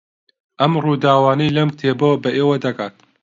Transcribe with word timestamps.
ئەم 0.61 0.73
ڕووداوانەی 0.83 1.55
لەم 1.57 1.69
کتێبەوە 1.73 2.15
بە 2.23 2.29
ئێوە 2.37 2.55
دەگات 2.65 2.95